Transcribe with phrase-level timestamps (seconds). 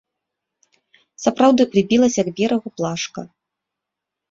[1.25, 3.21] Сапраўды прыбілася к берагу плашка.